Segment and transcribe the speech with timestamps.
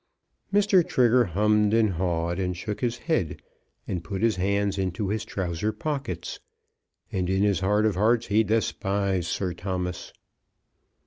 [0.51, 0.83] Mr.
[0.83, 3.39] Trigger hummed and hawed, and shook his head,
[3.87, 6.39] and put his hands into his trousers pockets;
[7.11, 10.11] and in his heart of hearts he despised Sir Thomas.